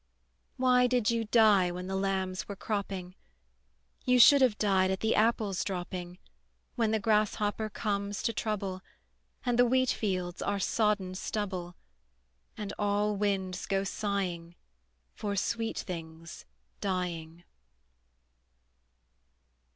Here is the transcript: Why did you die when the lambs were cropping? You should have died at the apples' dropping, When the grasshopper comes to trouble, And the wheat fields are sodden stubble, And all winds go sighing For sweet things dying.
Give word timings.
Why 0.57 0.87
did 0.87 1.11
you 1.11 1.25
die 1.25 1.69
when 1.69 1.85
the 1.85 1.95
lambs 1.95 2.47
were 2.47 2.55
cropping? 2.55 3.13
You 4.03 4.17
should 4.17 4.41
have 4.41 4.57
died 4.57 4.89
at 4.89 5.01
the 5.01 5.13
apples' 5.13 5.63
dropping, 5.63 6.17
When 6.75 6.89
the 6.89 6.97
grasshopper 6.99 7.69
comes 7.69 8.23
to 8.23 8.33
trouble, 8.33 8.81
And 9.45 9.59
the 9.59 9.65
wheat 9.67 9.91
fields 9.91 10.41
are 10.41 10.57
sodden 10.57 11.13
stubble, 11.13 11.75
And 12.57 12.73
all 12.79 13.15
winds 13.15 13.67
go 13.67 13.83
sighing 13.83 14.55
For 15.13 15.35
sweet 15.35 15.77
things 15.77 16.45
dying. 16.79 17.43